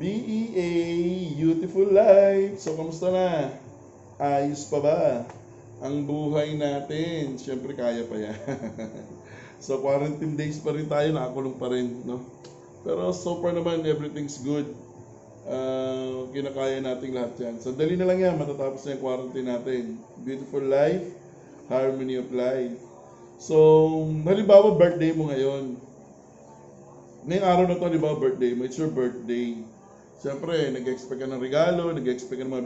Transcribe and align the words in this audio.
BEA, 0.00 0.72
Beautiful 1.36 1.92
Life. 1.92 2.56
So, 2.56 2.72
kamusta 2.72 3.12
na? 3.12 3.52
Ayos 4.16 4.64
pa 4.72 4.80
ba? 4.80 5.00
Ang 5.84 6.08
buhay 6.08 6.56
natin. 6.56 7.36
Siyempre, 7.36 7.76
kaya 7.76 8.00
pa 8.08 8.16
yan. 8.16 8.40
so, 9.64 9.76
quarantine 9.84 10.40
days 10.40 10.56
pa 10.64 10.72
rin 10.72 10.88
tayo. 10.88 11.12
Nakakulong 11.12 11.60
pa 11.60 11.68
rin, 11.68 12.00
no? 12.08 12.24
Pero 12.80 13.12
so 13.12 13.44
far 13.44 13.52
naman, 13.52 13.84
everything's 13.84 14.40
good. 14.40 14.72
Ah, 15.44 16.24
kinakaya 16.32 16.80
natin 16.80 17.12
lahat 17.12 17.36
yan. 17.36 17.60
Sandali 17.60 18.00
na 18.00 18.08
lang 18.08 18.24
yan, 18.24 18.40
matatapos 18.40 18.88
na 18.88 18.96
yung 18.96 19.04
quarantine 19.04 19.48
natin. 19.52 20.00
Beautiful 20.24 20.64
life, 20.64 21.12
harmony 21.68 22.16
of 22.16 22.32
life. 22.32 22.80
So, 23.36 23.92
halimbawa 24.24 24.80
birthday 24.80 25.12
mo 25.12 25.28
ngayon. 25.28 25.76
Ngayong 27.24 27.48
araw 27.48 27.64
na 27.64 27.80
to, 27.80 27.88
halimbawa 27.88 28.20
birthday 28.20 28.52
mo, 28.52 28.68
it's 28.68 28.76
your 28.76 28.92
birthday. 28.92 29.56
Siyempre, 30.20 30.68
nag-expect 30.76 31.24
ka 31.24 31.24
ng 31.24 31.40
regalo, 31.40 31.88
nag-expect 31.88 32.36
ka 32.36 32.44
ng 32.44 32.52
mga 32.52 32.62